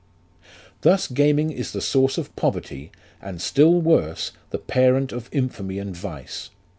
"Thus 0.81 1.07
gaming 1.07 1.51
is 1.51 1.73
the 1.73 1.79
source 1.79 2.17
of 2.17 2.35
poverty, 2.35 2.91
and 3.21 3.39
still 3.39 3.79
worse, 3.79 4.31
the 4.49 4.57
parent 4.57 5.11
of 5.11 5.29
infamy 5.31 5.77
and 5.77 5.95
vice. 5.95 6.49